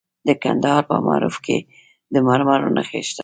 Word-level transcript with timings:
د 0.27 0.29
کندهار 0.43 0.81
په 0.89 0.95
معروف 1.07 1.35
کې 1.45 1.57
د 2.13 2.15
مرمرو 2.27 2.73
نښې 2.75 3.01
شته. 3.09 3.19